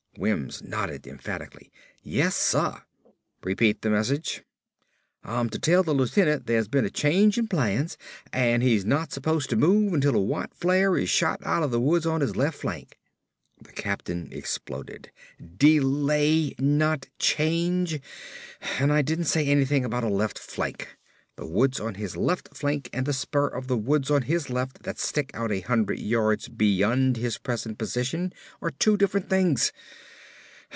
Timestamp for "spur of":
23.13-23.69